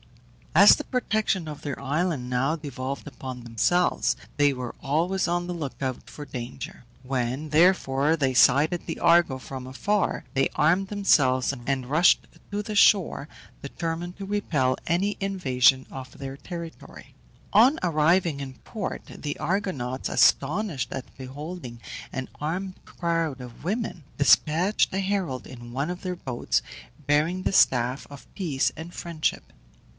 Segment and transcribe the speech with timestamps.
[0.55, 5.53] As the protection of their island now devolved upon themselves they were always on the
[5.53, 6.83] look out for danger.
[7.03, 12.75] When, therefore, they sighted the Argo from afar they armed themselves and rushed to the
[12.75, 13.29] shore,
[13.61, 17.13] determined to repel any invasion of their territory.
[17.53, 21.79] On arriving in port the Argonauts, astonished at beholding
[22.11, 26.61] an armed crowd of women, despatched a herald in one of their boats,
[27.05, 29.53] bearing the staff of peace and friendship.